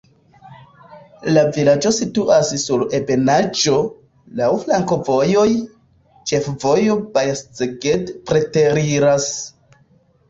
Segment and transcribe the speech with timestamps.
[1.33, 3.75] La vilaĝo situas sur ebenaĵo,
[4.39, 5.45] laŭ flankovojoj,
[6.33, 9.31] ĉefvojo Baja-Szeged preteriras.